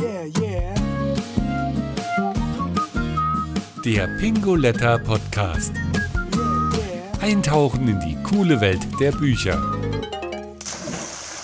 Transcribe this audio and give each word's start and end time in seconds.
Yeah, 0.00 0.24
yeah. 0.40 0.74
Der 3.84 4.08
Pingoletta 4.18 4.98
Podcast. 4.98 5.72
Eintauchen 7.20 7.86
in 7.86 8.00
die 8.00 8.16
coole 8.22 8.60
Welt 8.60 8.80
der 8.98 9.12
Bücher. 9.12 9.60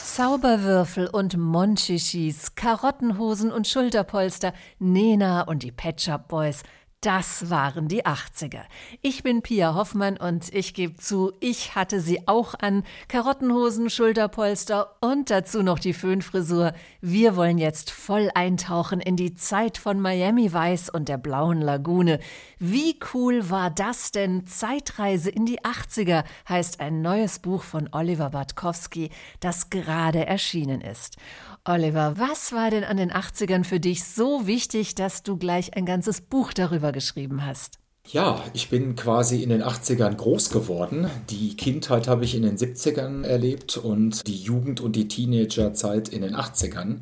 Zauberwürfel 0.04 1.08
und 1.08 1.36
Monchichis, 1.36 2.54
Karottenhosen 2.54 3.52
und 3.52 3.68
Schulterpolster, 3.68 4.53
Nena 4.78 5.42
und 5.42 5.62
die 5.62 5.72
Pet 5.72 6.01
Shop 6.01 6.26
Boys– 6.28 6.62
das 7.01 7.48
waren 7.48 7.88
die 7.88 8.04
80er. 8.04 8.60
Ich 9.01 9.22
bin 9.22 9.40
Pia 9.40 9.74
Hoffmann 9.74 10.19
und 10.19 10.53
ich 10.53 10.74
gebe 10.74 10.96
zu, 10.96 11.33
ich 11.40 11.74
hatte 11.74 11.98
sie 12.01 12.28
auch 12.28 12.54
an. 12.58 12.84
Karottenhosen, 13.08 13.88
Schulterpolster 13.88 14.96
und 15.01 15.30
dazu 15.30 15.62
noch 15.62 15.78
die 15.78 15.94
Föhnfrisur. 15.94 16.74
Wir 17.01 17.37
wollen 17.37 17.56
jetzt 17.56 17.91
voll 17.91 18.30
eintauchen 18.34 19.01
in 19.01 19.16
die 19.16 19.34
Zeit 19.34 19.78
von 19.78 19.98
Miami 19.98 20.52
Weiß 20.52 20.91
und 20.91 21.09
der 21.09 21.16
blauen 21.16 21.62
Lagune. 21.62 22.20
Wie 22.59 22.98
cool 23.14 23.48
war 23.48 23.70
das 23.70 24.12
denn? 24.12 24.47
Zeitreise 24.47 25.30
in 25.30 25.47
die 25.47 25.61
80er 25.61 26.25
heißt 26.51 26.80
ein 26.80 27.01
neues 27.01 27.39
Buch 27.39 27.62
von 27.62 27.89
Oliver 27.92 28.28
Bartkowski, 28.28 29.09
das 29.41 29.70
gerade 29.70 30.27
erschienen 30.27 30.83
ist. 30.83 31.17
Oliver, 31.64 32.14
was 32.16 32.52
war 32.52 32.70
denn 32.70 32.84
an 32.84 32.96
den 32.96 33.12
80ern 33.12 33.64
für 33.64 33.80
dich 33.80 34.05
so 34.05 34.46
wichtig, 34.46 34.95
dass 34.95 35.23
du 35.23 35.37
gleich 35.37 35.77
ein 35.77 35.84
ganzes 35.84 36.23
Buch 36.23 36.55
darüber 36.55 36.91
geschrieben 36.91 37.45
hast? 37.45 37.78
Ja, 38.09 38.42
ich 38.55 38.70
bin 38.70 38.96
quasi 38.96 39.42
in 39.42 39.50
den 39.50 39.62
80ern 39.62 40.16
groß 40.16 40.50
geworden. 40.50 41.10
Die 41.28 41.55
Kindheit 41.56 42.09
habe 42.09 42.24
ich 42.24 42.34
in 42.34 42.42
den 42.42 42.56
70ern 42.56 43.24
erlebt 43.24 43.77
und 43.77 44.27
die 44.27 44.38
Jugend 44.38 44.80
und 44.80 44.96
die 44.96 45.06
Teenagerzeit 45.06 46.09
in 46.09 46.23
den 46.23 46.34
80ern. 46.34 47.00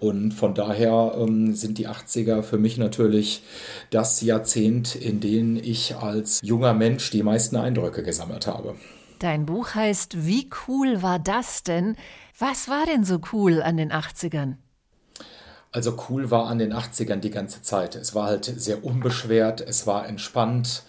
Und 0.00 0.32
von 0.32 0.54
daher 0.54 1.14
ähm, 1.18 1.54
sind 1.54 1.78
die 1.78 1.88
80er 1.88 2.42
für 2.42 2.58
mich 2.58 2.76
natürlich 2.76 3.42
das 3.90 4.20
Jahrzehnt, 4.20 4.94
in 4.94 5.20
dem 5.20 5.56
ich 5.56 5.96
als 5.96 6.40
junger 6.42 6.74
Mensch 6.74 7.10
die 7.10 7.22
meisten 7.22 7.56
Eindrücke 7.56 8.02
gesammelt 8.02 8.46
habe. 8.46 8.74
Dein 9.20 9.46
Buch 9.46 9.74
heißt 9.74 10.26
Wie 10.26 10.50
cool 10.68 11.02
war 11.02 11.18
das 11.18 11.62
denn? 11.62 11.96
Was 12.36 12.68
war 12.68 12.84
denn 12.84 13.04
so 13.04 13.20
cool 13.32 13.62
an 13.62 13.76
den 13.76 13.92
80ern? 13.92 14.56
Also 15.70 15.96
cool 16.08 16.32
war 16.32 16.46
an 16.46 16.58
den 16.58 16.74
80ern 16.74 17.16
die 17.18 17.30
ganze 17.30 17.62
Zeit. 17.62 17.94
Es 17.94 18.12
war 18.12 18.26
halt 18.26 18.44
sehr 18.44 18.84
unbeschwert, 18.84 19.60
es 19.60 19.86
war 19.86 20.08
entspannt. 20.08 20.82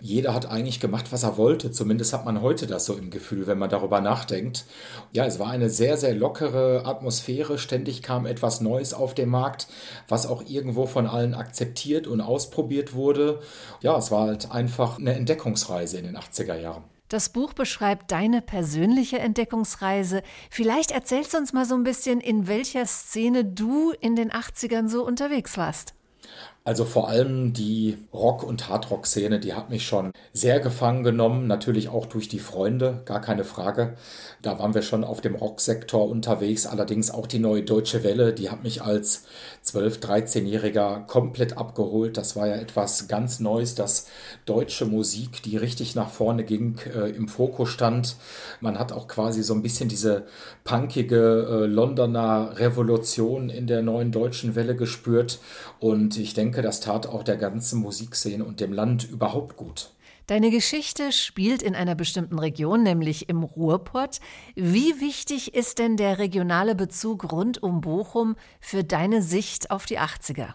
Jeder 0.00 0.32
hat 0.32 0.46
eigentlich 0.46 0.78
gemacht, 0.78 1.10
was 1.10 1.24
er 1.24 1.36
wollte. 1.36 1.72
Zumindest 1.72 2.12
hat 2.12 2.24
man 2.24 2.40
heute 2.40 2.68
das 2.68 2.84
so 2.84 2.94
im 2.94 3.10
Gefühl, 3.10 3.48
wenn 3.48 3.58
man 3.58 3.68
darüber 3.70 4.00
nachdenkt. 4.00 4.64
Ja, 5.12 5.26
es 5.26 5.40
war 5.40 5.50
eine 5.50 5.70
sehr, 5.70 5.96
sehr 5.96 6.14
lockere 6.14 6.86
Atmosphäre. 6.86 7.58
Ständig 7.58 8.02
kam 8.02 8.24
etwas 8.24 8.60
Neues 8.60 8.94
auf 8.94 9.12
den 9.12 9.28
Markt, 9.28 9.66
was 10.06 10.26
auch 10.26 10.44
irgendwo 10.46 10.86
von 10.86 11.08
allen 11.08 11.34
akzeptiert 11.34 12.06
und 12.06 12.20
ausprobiert 12.20 12.94
wurde. 12.94 13.40
Ja, 13.80 13.98
es 13.98 14.12
war 14.12 14.28
halt 14.28 14.52
einfach 14.52 15.00
eine 15.00 15.14
Entdeckungsreise 15.14 15.98
in 15.98 16.04
den 16.04 16.16
80er 16.16 16.56
Jahren. 16.56 16.84
Das 17.12 17.28
Buch 17.28 17.52
beschreibt 17.52 18.10
deine 18.10 18.40
persönliche 18.40 19.18
Entdeckungsreise. 19.18 20.22
Vielleicht 20.48 20.92
erzählst 20.92 21.34
du 21.34 21.36
uns 21.36 21.52
mal 21.52 21.66
so 21.66 21.74
ein 21.74 21.82
bisschen, 21.82 22.22
in 22.22 22.46
welcher 22.46 22.86
Szene 22.86 23.44
du 23.44 23.92
in 24.00 24.16
den 24.16 24.30
80ern 24.30 24.88
so 24.88 25.04
unterwegs 25.04 25.58
warst. 25.58 25.92
Also 26.64 26.84
vor 26.84 27.08
allem 27.08 27.52
die 27.52 27.98
Rock- 28.12 28.44
und 28.44 28.68
Hardrock-Szene, 28.68 29.40
die 29.40 29.52
hat 29.52 29.68
mich 29.68 29.84
schon 29.84 30.12
sehr 30.32 30.60
gefangen 30.60 31.02
genommen, 31.02 31.48
natürlich 31.48 31.88
auch 31.88 32.06
durch 32.06 32.28
die 32.28 32.38
Freunde, 32.38 33.02
gar 33.04 33.20
keine 33.20 33.42
Frage. 33.42 33.96
Da 34.42 34.60
waren 34.60 34.72
wir 34.72 34.82
schon 34.82 35.02
auf 35.02 35.20
dem 35.20 35.34
Rocksektor 35.34 36.08
unterwegs, 36.08 36.66
allerdings 36.66 37.10
auch 37.10 37.26
die 37.26 37.40
neue 37.40 37.64
Deutsche 37.64 38.04
Welle, 38.04 38.32
die 38.32 38.48
hat 38.48 38.62
mich 38.62 38.80
als 38.80 39.24
12-, 39.64 40.00
13-Jähriger 40.00 41.04
komplett 41.08 41.58
abgeholt. 41.58 42.16
Das 42.16 42.36
war 42.36 42.46
ja 42.46 42.54
etwas 42.54 43.08
ganz 43.08 43.40
Neues, 43.40 43.74
dass 43.74 44.06
deutsche 44.46 44.86
Musik, 44.86 45.42
die 45.42 45.56
richtig 45.56 45.96
nach 45.96 46.10
vorne 46.10 46.44
ging, 46.44 46.76
äh, 46.94 47.10
im 47.10 47.26
Fokus 47.26 47.70
stand. 47.70 48.14
Man 48.60 48.78
hat 48.78 48.92
auch 48.92 49.08
quasi 49.08 49.42
so 49.42 49.52
ein 49.54 49.62
bisschen 49.62 49.88
diese 49.88 50.26
punkige 50.62 51.64
äh, 51.64 51.66
Londoner 51.66 52.52
Revolution 52.56 53.50
in 53.50 53.66
der 53.66 53.82
neuen 53.82 54.12
deutschen 54.12 54.54
Welle 54.54 54.76
gespürt 54.76 55.40
und 55.80 56.16
ich 56.16 56.34
denke, 56.34 56.51
denke, 56.52 56.60
das 56.60 56.80
tat 56.80 57.06
auch 57.06 57.22
der 57.22 57.38
ganzen 57.38 57.80
Musikszene 57.80 58.44
und 58.44 58.60
dem 58.60 58.74
Land 58.74 59.08
überhaupt 59.08 59.56
gut. 59.56 59.90
Deine 60.26 60.50
Geschichte 60.50 61.10
spielt 61.10 61.62
in 61.62 61.74
einer 61.74 61.94
bestimmten 61.94 62.38
Region, 62.38 62.82
nämlich 62.82 63.30
im 63.30 63.42
Ruhrpott. 63.42 64.20
Wie 64.54 65.00
wichtig 65.00 65.54
ist 65.54 65.78
denn 65.78 65.96
der 65.96 66.18
regionale 66.18 66.74
Bezug 66.74 67.32
rund 67.32 67.62
um 67.62 67.80
Bochum 67.80 68.36
für 68.60 68.84
deine 68.84 69.22
Sicht 69.22 69.70
auf 69.70 69.86
die 69.86 69.98
80er? 69.98 70.52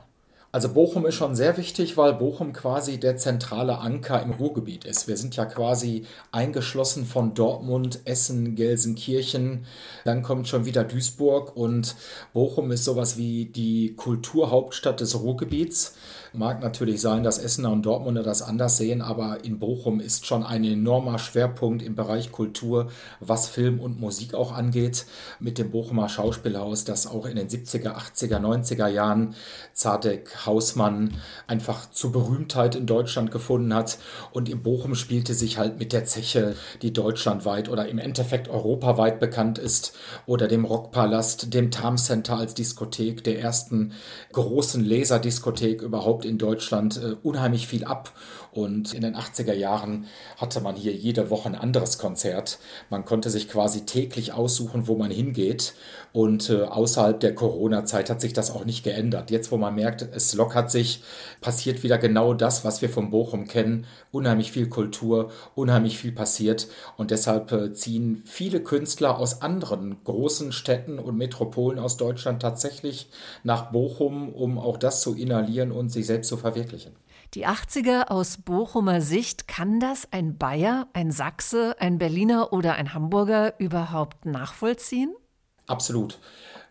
Also 0.58 0.70
Bochum 0.70 1.06
ist 1.06 1.14
schon 1.14 1.36
sehr 1.36 1.56
wichtig, 1.58 1.98
weil 1.98 2.16
Bochum 2.16 2.52
quasi 2.52 3.00
der 3.00 3.16
zentrale 3.16 3.78
Anker 3.78 4.24
im 4.24 4.32
Ruhrgebiet 4.32 4.86
ist. 4.86 5.08
Wir 5.08 5.16
sind 5.16 5.36
ja 5.36 5.46
quasi 5.46 6.08
eingeschlossen 6.32 7.06
von 7.06 7.36
Dortmund, 7.36 8.00
Essen, 8.06 8.56
Gelsenkirchen. 8.56 9.68
Dann 10.04 10.24
kommt 10.24 10.48
schon 10.48 10.66
wieder 10.66 10.84
Duisburg 10.84 11.56
und 11.56 11.96
Bochum 12.34 12.72
ist 12.72 12.86
sowas 12.86 13.18
wie 13.18 13.46
die 13.46 13.94
Kulturhauptstadt 13.98 15.00
des 15.00 15.22
Ruhrgebiets. 15.22 15.94
Mag 16.38 16.62
natürlich 16.62 17.02
sein, 17.02 17.24
dass 17.24 17.40
Essener 17.40 17.72
und 17.72 17.84
Dortmunder 17.84 18.22
das 18.22 18.44
anders 18.44 18.78
sehen, 18.78 19.02
aber 19.02 19.44
in 19.44 19.58
Bochum 19.58 20.00
ist 20.00 20.28
schon 20.28 20.44
ein 20.44 20.64
enormer 20.64 21.18
Schwerpunkt 21.18 21.82
im 21.82 21.96
Bereich 21.96 22.32
Kultur, 22.32 22.92
was 23.20 23.48
Film 23.48 23.80
und 23.80 24.00
Musik 24.00 24.36
auch 24.36 24.52
angeht. 24.52 25.08
Mit 25.40 25.58
dem 25.58 25.72
Bochumer 25.72 26.10
Schauspielhaus, 26.10 26.84
das 26.84 27.08
auch 27.08 27.26
in 27.26 27.38
den 27.38 27.48
70er, 27.48 27.96
80er, 27.96 28.38
90er 28.38 28.88
Jahren 28.88 29.34
Zadek 29.74 30.46
Hausmann 30.46 31.16
einfach 31.48 31.90
zur 31.90 32.12
Berühmtheit 32.12 32.76
in 32.76 32.86
Deutschland 32.86 33.32
gefunden 33.32 33.74
hat. 33.74 33.98
Und 34.32 34.48
in 34.48 34.62
Bochum 34.62 34.94
spielte 34.94 35.34
sich 35.34 35.58
halt 35.58 35.80
mit 35.80 35.92
der 35.92 36.06
Zeche, 36.06 36.54
die 36.84 36.94
deutschlandweit 36.94 37.68
oder 37.68 37.90
im 37.90 37.98
Endeffekt 37.98 38.48
europaweit 38.48 39.20
bekannt 39.20 39.58
ist, 39.58 39.96
oder 40.28 40.48
dem 40.48 40.66
Rockpalast, 40.66 41.52
dem 41.56 41.72
Tarm 41.72 41.98
Center 41.98 42.38
als 42.38 42.54
Diskothek, 42.54 43.24
der 43.24 43.40
ersten 43.40 43.94
großen 44.34 44.86
Laserdiskothek 44.86 45.82
überhaupt 45.82 46.27
in 46.28 46.38
Deutschland, 46.38 47.02
äh, 47.02 47.16
unheimlich 47.24 47.68
viel 47.68 47.84
ab. 47.84 48.12
Und 48.58 48.96
in 48.96 49.02
den 49.02 49.16
80er 49.16 49.54
Jahren 49.54 50.08
hatte 50.38 50.62
man 50.62 50.76
hier 50.76 50.92
jede 50.92 51.30
Woche 51.30 51.48
ein 51.48 51.54
anderes 51.54 52.00
Konzert. 52.00 52.58
Man 52.90 53.06
konnte 53.06 53.30
sich 53.30 53.48
quasi 53.48 53.86
täglich 53.86 54.34
aussuchen, 54.34 54.88
wo 54.88 54.96
man 54.96 55.12
hingeht. 55.12 55.76
Und 56.12 56.50
äh, 56.50 56.64
außerhalb 56.64 57.20
der 57.20 57.36
Corona-Zeit 57.36 58.10
hat 58.10 58.20
sich 58.20 58.34
das 58.34 58.50
auch 58.50 58.66
nicht 58.66 58.84
geändert. 58.84 59.30
Jetzt, 59.30 59.52
wo 59.52 59.58
man 59.58 59.76
merkt, 59.76 60.02
es 60.02 60.34
lockert 60.34 60.72
sich, 60.72 61.04
passiert 61.40 61.84
wieder 61.84 62.00
genau 62.00 62.34
das, 62.34 62.66
was 62.66 62.82
wir 62.82 62.90
vom 62.90 63.12
Bochum 63.12 63.48
kennen. 63.48 63.86
Unheimlich 64.12 64.52
viel 64.52 64.70
Kultur, 64.70 65.30
unheimlich 65.54 66.00
viel 66.00 66.12
passiert. 66.12 66.68
Und 66.98 67.12
deshalb 67.12 67.52
äh, 67.52 67.74
ziehen 67.74 68.24
viele 68.26 68.60
Künstler 68.60 69.20
aus 69.20 69.44
anderen 69.44 70.04
großen 70.04 70.52
Städten 70.52 70.98
und 70.98 71.16
Metropolen 71.16 71.78
aus 71.78 71.98
Deutschland 71.98 72.42
tatsächlich 72.42 73.12
nach 73.44 73.72
Bochum, 73.72 74.34
um 74.34 74.58
auch 74.58 74.78
das 74.78 75.02
zu 75.02 75.14
inhalieren 75.14 75.72
und 75.72 75.90
sich 75.92 76.08
selbst 76.08 76.30
zu 76.30 76.38
verwirklichen. 76.38 76.94
Die 77.34 77.46
80er 77.46 78.08
aus 78.08 78.38
Bochumer 78.38 79.02
Sicht, 79.02 79.48
kann 79.48 79.80
das 79.80 80.08
ein 80.12 80.38
Bayer, 80.38 80.88
ein 80.94 81.12
Sachse, 81.12 81.76
ein 81.80 81.98
Berliner 81.98 82.54
oder 82.54 82.76
ein 82.76 82.94
Hamburger 82.94 83.60
überhaupt 83.60 84.26
nachvollziehen? 84.26 85.14
Absolut. 85.66 86.20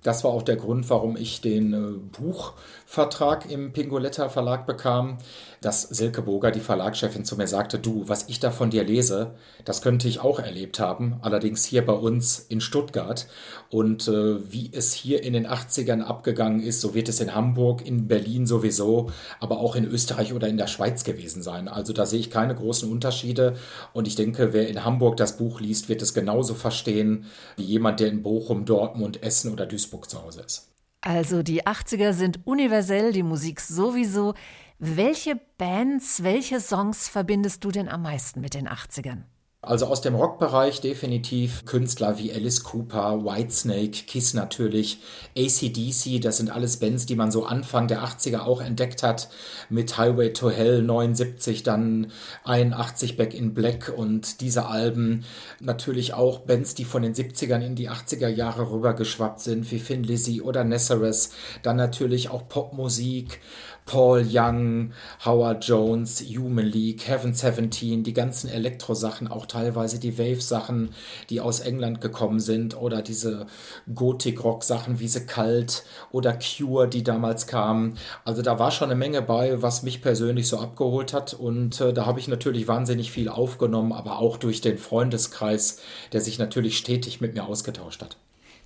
Das 0.02 0.24
war 0.24 0.30
auch 0.30 0.42
der 0.42 0.56
Grund, 0.56 0.88
warum 0.88 1.16
ich 1.16 1.40
den 1.40 1.72
äh, 1.72 1.98
Buchvertrag 2.18 3.50
im 3.50 3.72
Pingoletta 3.72 4.28
Verlag 4.28 4.66
bekam, 4.66 5.18
dass 5.66 5.82
Silke 5.82 6.22
Boger, 6.22 6.52
die 6.52 6.60
Verlagschefin, 6.60 7.24
zu 7.24 7.36
mir 7.36 7.48
sagte, 7.48 7.80
du, 7.80 8.08
was 8.08 8.28
ich 8.28 8.38
da 8.38 8.52
von 8.52 8.70
dir 8.70 8.84
lese, 8.84 9.34
das 9.64 9.82
könnte 9.82 10.06
ich 10.06 10.20
auch 10.20 10.38
erlebt 10.38 10.78
haben, 10.78 11.16
allerdings 11.22 11.64
hier 11.64 11.84
bei 11.84 11.92
uns 11.92 12.38
in 12.38 12.60
Stuttgart. 12.60 13.26
Und 13.68 14.06
äh, 14.06 14.52
wie 14.52 14.70
es 14.72 14.92
hier 14.92 15.24
in 15.24 15.32
den 15.32 15.44
80ern 15.44 16.02
abgegangen 16.02 16.60
ist, 16.60 16.80
so 16.80 16.94
wird 16.94 17.08
es 17.08 17.18
in 17.18 17.34
Hamburg, 17.34 17.84
in 17.84 18.06
Berlin 18.06 18.46
sowieso, 18.46 19.10
aber 19.40 19.58
auch 19.58 19.74
in 19.74 19.84
Österreich 19.84 20.32
oder 20.32 20.46
in 20.46 20.56
der 20.56 20.68
Schweiz 20.68 21.02
gewesen 21.02 21.42
sein. 21.42 21.66
Also 21.66 21.92
da 21.92 22.06
sehe 22.06 22.20
ich 22.20 22.30
keine 22.30 22.54
großen 22.54 22.88
Unterschiede. 22.88 23.56
Und 23.92 24.06
ich 24.06 24.14
denke, 24.14 24.52
wer 24.52 24.68
in 24.68 24.84
Hamburg 24.84 25.16
das 25.16 25.36
Buch 25.36 25.60
liest, 25.60 25.88
wird 25.88 26.00
es 26.00 26.14
genauso 26.14 26.54
verstehen 26.54 27.26
wie 27.56 27.64
jemand, 27.64 27.98
der 27.98 28.06
in 28.06 28.22
Bochum, 28.22 28.66
Dortmund, 28.66 29.20
Essen 29.24 29.52
oder 29.52 29.66
Duisburg 29.66 30.08
zu 30.08 30.22
Hause 30.22 30.42
ist. 30.42 30.68
Also 31.00 31.44
die 31.44 31.64
80er 31.64 32.12
sind 32.12 32.40
universell, 32.46 33.12
die 33.12 33.22
Musik 33.22 33.60
sowieso. 33.60 34.34
Welche 34.78 35.40
Bands, 35.56 36.22
welche 36.22 36.60
Songs 36.60 37.08
verbindest 37.08 37.64
du 37.64 37.70
denn 37.70 37.88
am 37.88 38.02
meisten 38.02 38.42
mit 38.42 38.52
den 38.52 38.68
80ern? 38.68 39.22
Also 39.62 39.86
aus 39.86 40.00
dem 40.00 40.14
Rockbereich 40.14 40.80
definitiv 40.80 41.64
Künstler 41.64 42.18
wie 42.18 42.32
Alice 42.32 42.62
Cooper, 42.62 43.24
Whitesnake, 43.24 44.04
Kiss 44.06 44.32
natürlich, 44.32 45.00
ACDC, 45.36 46.20
das 46.20 46.36
sind 46.36 46.50
alles 46.50 46.76
Bands, 46.76 47.06
die 47.06 47.16
man 47.16 47.32
so 47.32 47.46
Anfang 47.46 47.88
der 47.88 48.04
80er 48.04 48.42
auch 48.42 48.60
entdeckt 48.60 49.02
hat, 49.02 49.28
mit 49.68 49.98
Highway 49.98 50.32
to 50.32 50.50
Hell 50.50 50.82
79, 50.82 51.64
dann 51.64 52.12
81 52.44 53.16
Back 53.16 53.34
in 53.34 53.54
Black 53.54 53.92
und 53.96 54.40
diese 54.40 54.66
Alben. 54.66 55.24
Natürlich 55.58 56.14
auch 56.14 56.40
Bands, 56.40 56.74
die 56.74 56.84
von 56.84 57.02
den 57.02 57.14
70ern 57.14 57.60
in 57.60 57.74
die 57.74 57.90
80er 57.90 58.28
Jahre 58.28 58.70
rübergeschwappt 58.70 59.40
sind, 59.40 59.68
wie 59.72 59.80
Finn 59.80 60.04
Lizzy 60.04 60.42
oder 60.42 60.62
Nazareth. 60.62 61.30
Dann 61.64 61.76
natürlich 61.76 62.28
auch 62.28 62.46
Popmusik, 62.46 63.40
Paul 63.86 64.26
Young, 64.28 64.92
Howard 65.24 65.64
Jones, 65.64 66.20
Human 66.20 66.66
League, 66.66 67.06
Heaven 67.06 67.32
17, 67.32 68.02
die 68.02 68.12
ganzen 68.12 68.50
Elektro-Sachen, 68.50 69.28
auch 69.28 69.46
teilweise 69.46 70.00
die 70.00 70.18
Wave-Sachen, 70.18 70.90
die 71.30 71.40
aus 71.40 71.60
England 71.60 72.00
gekommen 72.00 72.40
sind 72.40 72.76
oder 72.76 73.00
diese 73.00 73.46
Gothic-Rock-Sachen 73.94 74.98
wie 74.98 75.06
The 75.06 75.20
Cult 75.20 75.84
oder 76.10 76.36
Cure, 76.36 76.88
die 76.88 77.04
damals 77.04 77.46
kamen. 77.46 77.96
Also 78.24 78.42
da 78.42 78.58
war 78.58 78.72
schon 78.72 78.90
eine 78.90 78.98
Menge 78.98 79.22
bei, 79.22 79.62
was 79.62 79.84
mich 79.84 80.02
persönlich 80.02 80.48
so 80.48 80.58
abgeholt 80.58 81.12
hat 81.12 81.32
und 81.32 81.80
äh, 81.80 81.92
da 81.92 82.06
habe 82.06 82.18
ich 82.18 82.26
natürlich 82.26 82.66
wahnsinnig 82.66 83.12
viel 83.12 83.28
aufgenommen, 83.28 83.92
aber 83.92 84.18
auch 84.18 84.36
durch 84.36 84.60
den 84.60 84.78
Freundeskreis, 84.78 85.80
der 86.12 86.20
sich 86.20 86.40
natürlich 86.40 86.76
stetig 86.76 87.20
mit 87.20 87.34
mir 87.34 87.46
ausgetauscht 87.46 88.02
hat. 88.02 88.16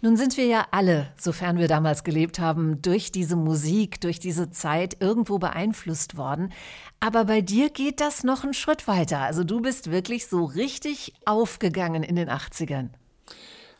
Nun 0.02 0.17
sind 0.17 0.38
wir 0.38 0.47
ja 0.47 0.67
alle, 0.70 1.08
sofern 1.19 1.58
wir 1.58 1.69
damals 1.69 2.05
gelebt 2.05 2.38
haben, 2.38 2.81
durch 2.81 3.12
diese 3.12 3.37
Musik, 3.37 4.00
durch 4.00 4.19
diese 4.19 4.50
Zeit 4.50 4.97
irgendwo 5.00 5.38
beeinflusst 5.38 6.17
worden. 6.17 6.52
Aber 7.00 7.26
bei 7.26 7.43
dir 7.43 7.69
geht 7.69 8.00
das 8.00 8.25
noch 8.25 8.43
einen 8.43 8.55
Schritt 8.55 8.88
weiter. 8.88 9.19
Also 9.19 9.44
du 9.44 9.61
bist 9.61 9.91
wirklich 9.91 10.26
so 10.26 10.44
richtig 10.44 11.12
aufgegangen 11.26 12.02
in 12.02 12.17
den 12.17 12.31
80ern. 12.31 12.88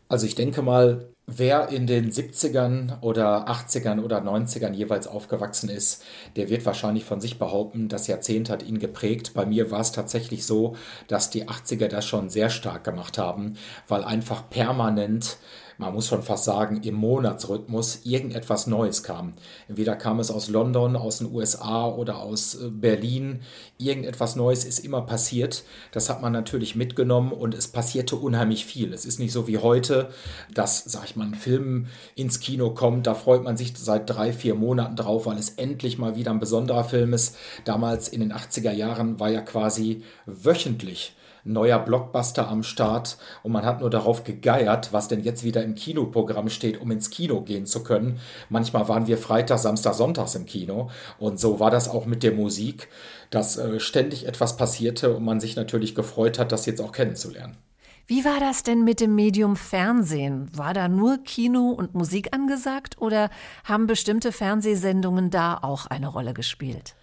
Also 0.08 0.26
ich 0.26 0.34
denke 0.34 0.61
mal, 0.61 1.08
wer 1.26 1.69
in 1.69 1.87
den 1.87 2.11
70ern 2.11 3.00
oder 3.00 3.49
80ern 3.49 4.02
oder 4.02 4.19
90ern 4.19 4.72
jeweils 4.72 5.06
aufgewachsen 5.06 5.70
ist, 5.70 6.02
der 6.37 6.50
wird 6.50 6.67
wahrscheinlich 6.67 7.05
von 7.05 7.20
sich 7.20 7.38
behaupten, 7.38 7.88
das 7.88 8.08
Jahrzehnt 8.08 8.50
hat 8.50 8.62
ihn 8.62 8.78
geprägt. 8.78 9.32
Bei 9.34 9.46
mir 9.46 9.70
war 9.70 9.81
es 9.81 9.93
tatsächlich 9.93 10.44
so, 10.44 10.76
dass 11.06 11.31
die 11.31 11.49
80er 11.49 11.88
das 11.88 12.05
schon 12.05 12.28
sehr 12.28 12.50
stark 12.50 12.84
gemacht 12.84 13.17
haben, 13.17 13.55
weil 13.88 14.05
einfach 14.05 14.50
permanent 14.50 15.38
man 15.81 15.94
muss 15.94 16.09
schon 16.09 16.23
fast 16.23 16.44
sagen, 16.44 16.82
im 16.82 16.94
Monatsrhythmus 16.94 18.00
irgendetwas 18.05 18.67
Neues 18.67 19.03
kam. 19.03 19.32
Entweder 19.67 19.97
kam 19.97 20.21
es 20.21 20.31
aus 20.31 20.49
London, 20.49 20.94
aus 20.94 21.19
den 21.19 21.32
USA 21.32 21.88
oder 21.88 22.19
aus 22.19 22.55
äh, 22.55 22.69
Berlin. 22.69 23.41
Irgendetwas 23.79 24.37
Neues 24.37 24.65
ist 24.65 24.81
immer 24.81 25.00
passiert. 25.00 25.65
Das 25.91 26.11
hat 26.11 26.21
man 26.21 26.32
natürlich 26.32 26.77
mitgenommen 26.77 27.32
und 27.32 27.55
es 27.55 27.67
passierte 27.67 28.17
unheimlich 28.17 28.67
viel. 28.67 28.93
Es 28.93 29.06
ist 29.06 29.19
nicht 29.19 29.32
so 29.32 29.49
wie 29.49 29.56
heute, 29.56 30.11
dass, 30.53 30.85
sag 30.85 31.06
ich 31.06 31.17
mal, 31.17 31.27
ein 31.27 31.35
Film 31.35 31.87
ins 32.15 32.41
Kino 32.41 32.71
kommt. 32.71 33.06
Da 33.06 33.15
freut 33.15 33.43
man 33.43 33.56
sich 33.56 33.73
seit 33.77 34.11
drei, 34.11 34.35
vier 34.35 34.55
Monaten 34.55 34.97
drauf, 34.97 35.25
weil 35.25 35.38
es 35.38 35.50
endlich 35.50 35.97
mal 35.97 36.15
wieder 36.15 36.31
ein 36.31 36.41
besonderer 36.41 36.85
Film 36.85 37.15
ist. 37.15 37.37
Damals 37.65 38.09
in 38.09 38.21
den 38.21 38.35
80er 38.35 38.73
Jahren 38.73 39.19
war 39.19 39.31
ja 39.31 39.41
quasi 39.41 40.03
wöchentlich 40.27 41.15
neuer 41.44 41.78
Blockbuster 41.78 42.48
am 42.48 42.62
Start 42.62 43.19
und 43.42 43.52
man 43.52 43.64
hat 43.64 43.81
nur 43.81 43.90
darauf 43.90 44.25
gegeiert, 44.25 44.92
was 44.92 45.08
denn 45.08 45.22
jetzt 45.22 45.44
wieder 45.44 45.62
im 45.62 45.75
Kinoprogramm 45.75 46.48
steht, 46.48 46.81
um 46.81 46.90
ins 46.90 47.10
Kino 47.10 47.40
gehen 47.42 47.66
zu 47.66 47.82
können. 47.82 48.20
Manchmal 48.48 48.88
waren 48.88 49.06
wir 49.06 49.19
Freitag, 49.19 49.58
Samstag, 49.58 49.94
Sonntags 49.94 50.34
im 50.34 50.46
Kino 50.46 50.90
und 51.19 51.40
so 51.40 51.60
war 51.60 51.70
das 51.70 51.88
auch 51.88 52.06
mit 52.06 52.22
der 52.22 52.32
Musik, 52.32 52.88
dass 53.31 53.56
äh, 53.56 53.81
ständig 53.81 54.26
etwas 54.26 54.56
passierte 54.56 55.16
und 55.16 55.25
man 55.25 55.40
sich 55.40 55.56
natürlich 55.56 55.94
gefreut 55.94 56.38
hat, 56.38 56.52
das 56.52 56.66
jetzt 56.66 56.81
auch 56.81 56.92
kennenzulernen. 56.92 57.56
Wie 58.10 58.25
war 58.25 58.40
das 58.40 58.64
denn 58.64 58.82
mit 58.82 58.98
dem 58.98 59.14
Medium 59.14 59.54
Fernsehen? 59.54 60.50
War 60.52 60.75
da 60.75 60.88
nur 60.88 61.19
Kino 61.19 61.70
und 61.70 61.94
Musik 61.94 62.34
angesagt 62.34 63.00
oder 63.00 63.31
haben 63.62 63.86
bestimmte 63.86 64.32
Fernsehsendungen 64.32 65.31
da 65.31 65.56
auch 65.62 65.86
eine 65.86 66.08
Rolle 66.08 66.34
gespielt? 66.34 66.96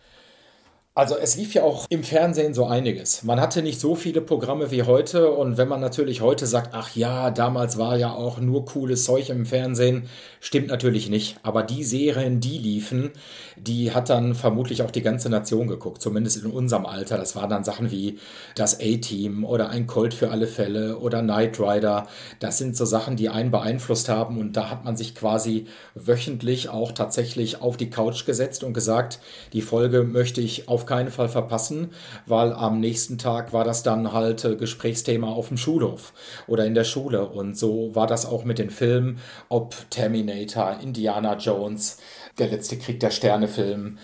Also 0.97 1.15
es 1.15 1.37
lief 1.37 1.53
ja 1.53 1.61
auch 1.61 1.85
im 1.91 2.03
Fernsehen 2.03 2.55
so 2.55 2.65
einiges. 2.65 3.21
Man 3.21 3.39
hatte 3.39 3.61
nicht 3.61 3.79
so 3.79 3.93
viele 3.93 4.19
Programme 4.19 4.71
wie 4.71 4.81
heute 4.81 5.29
und 5.29 5.55
wenn 5.55 5.67
man 5.67 5.79
natürlich 5.79 6.21
heute 6.21 6.47
sagt, 6.47 6.71
ach 6.73 6.95
ja, 6.95 7.29
damals 7.29 7.77
war 7.77 7.97
ja 7.97 8.13
auch 8.13 8.39
nur 8.39 8.65
cooles 8.65 9.03
Zeug 9.03 9.29
im 9.29 9.45
Fernsehen, 9.45 10.09
stimmt 10.39 10.69
natürlich 10.69 11.07
nicht. 11.07 11.37
Aber 11.43 11.61
die 11.61 11.83
Serien, 11.83 12.39
die 12.39 12.57
liefen, 12.57 13.11
die 13.57 13.91
hat 13.91 14.09
dann 14.09 14.33
vermutlich 14.33 14.81
auch 14.81 14.89
die 14.89 15.03
ganze 15.03 15.29
Nation 15.29 15.67
geguckt, 15.67 16.01
zumindest 16.01 16.43
in 16.43 16.49
unserem 16.49 16.87
Alter. 16.87 17.19
Das 17.19 17.35
waren 17.35 17.51
dann 17.51 17.63
Sachen 17.63 17.91
wie 17.91 18.17
das 18.55 18.79
A-Team 18.79 19.45
oder 19.45 19.69
ein 19.69 19.85
Colt 19.85 20.15
für 20.15 20.31
alle 20.31 20.47
Fälle 20.47 20.97
oder 20.97 21.21
Knight 21.21 21.59
Rider. 21.59 22.07
Das 22.39 22.57
sind 22.57 22.75
so 22.75 22.85
Sachen, 22.85 23.17
die 23.17 23.29
einen 23.29 23.51
beeinflusst 23.51 24.09
haben 24.09 24.39
und 24.39 24.57
da 24.57 24.71
hat 24.71 24.83
man 24.83 24.97
sich 24.97 25.13
quasi 25.13 25.67
wöchentlich 25.93 26.69
auch 26.69 26.91
tatsächlich 26.91 27.61
auf 27.61 27.77
die 27.77 27.91
Couch 27.91 28.25
gesetzt 28.25 28.63
und 28.63 28.73
gesagt, 28.73 29.19
die 29.53 29.61
Folge 29.61 30.01
möchte 30.01 30.41
ich 30.41 30.67
auf 30.67 30.86
keinen 30.87 31.11
Fall 31.11 31.29
verpassen, 31.29 31.91
weil 32.25 32.53
am 32.53 32.79
nächsten 32.79 33.19
Tag 33.19 33.53
war 33.53 33.63
das 33.63 33.83
dann 33.83 34.13
halt 34.13 34.43
äh, 34.43 34.55
Gesprächsthema 34.55 35.27
auf 35.27 35.49
dem 35.49 35.57
Schulhof 35.57 36.13
oder 36.47 36.65
in 36.65 36.73
der 36.73 36.83
Schule. 36.83 37.27
Und 37.27 37.57
so 37.57 37.93
war 37.93 38.07
das 38.07 38.25
auch 38.25 38.43
mit 38.43 38.57
den 38.57 38.71
Filmen, 38.71 39.19
ob 39.49 39.75
Terminator, 39.91 40.79
Indiana 40.81 41.37
Jones, 41.37 41.99
der 42.39 42.47
letzte 42.47 42.77
Krieg 42.77 42.99
der 42.99 43.11
Sterne 43.11 43.47
Film 43.47 43.99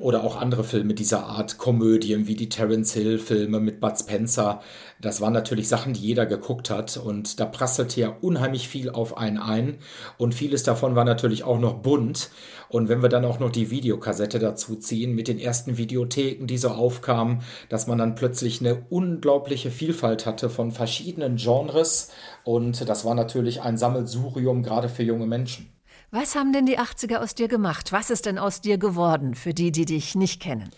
oder 0.00 0.24
auch 0.24 0.36
andere 0.36 0.64
Filme 0.64 0.94
dieser 0.94 1.24
Art, 1.24 1.58
Komödien 1.58 2.26
wie 2.26 2.36
die 2.36 2.48
Terence 2.48 2.92
Hill 2.92 3.18
Filme 3.18 3.60
mit 3.60 3.80
Bud 3.80 3.98
Spencer. 3.98 4.60
Das 5.00 5.20
waren 5.20 5.32
natürlich 5.32 5.68
Sachen, 5.68 5.92
die 5.92 6.00
jeder 6.00 6.26
geguckt 6.26 6.70
hat 6.70 6.96
und 6.96 7.38
da 7.40 7.44
prasselte 7.44 8.00
ja 8.00 8.16
unheimlich 8.20 8.68
viel 8.68 8.90
auf 8.90 9.16
einen 9.16 9.38
ein 9.38 9.78
und 10.16 10.34
vieles 10.34 10.62
davon 10.62 10.96
war 10.96 11.04
natürlich 11.04 11.44
auch 11.44 11.58
noch 11.58 11.74
bunt. 11.74 12.30
Und 12.68 12.88
wenn 12.88 13.00
wir 13.00 13.08
dann 13.08 13.24
auch 13.24 13.38
noch 13.38 13.50
die 13.50 13.70
Videokassette 13.70 14.38
dazu 14.38 14.76
ziehen 14.76 15.14
mit 15.14 15.28
den 15.28 15.38
ersten 15.38 15.78
Videotheken, 15.78 16.46
die 16.46 16.58
so 16.58 16.68
aufkamen, 16.68 17.40
dass 17.68 17.86
man 17.86 17.96
dann 17.98 18.14
plötzlich 18.14 18.60
eine 18.60 18.84
unglaubliche 18.90 19.70
Vielfalt 19.70 20.26
hatte 20.26 20.50
von 20.50 20.72
verschiedenen 20.72 21.36
Genres 21.36 22.10
und 22.44 22.88
das 22.88 23.04
war 23.04 23.14
natürlich 23.14 23.62
ein 23.62 23.78
Sammelsurium 23.78 24.62
gerade 24.62 24.88
für 24.88 25.02
junge 25.02 25.26
Menschen. 25.26 25.77
Was 26.10 26.36
haben 26.36 26.54
denn 26.54 26.64
die 26.64 26.78
80er 26.78 27.18
aus 27.18 27.34
dir 27.34 27.48
gemacht? 27.48 27.92
Was 27.92 28.08
ist 28.08 28.24
denn 28.24 28.38
aus 28.38 28.62
dir 28.62 28.78
geworden 28.78 29.34
für 29.34 29.52
die, 29.52 29.72
die 29.72 29.84
dich 29.84 30.14
nicht 30.14 30.40
kennen? 30.40 30.70